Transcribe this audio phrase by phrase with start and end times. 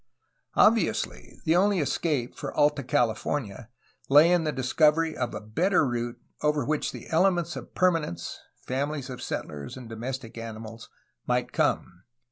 [0.55, 3.67] Obviously the only escape for Alta Cahfornia
[4.09, 8.07] lay in the dis covery of a better route, over which the elements of perman
[8.07, 10.89] ence (famines of settlers and domestic animals)
[11.27, 12.01] might come.